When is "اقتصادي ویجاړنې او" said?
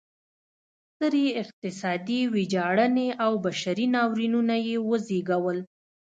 1.43-3.31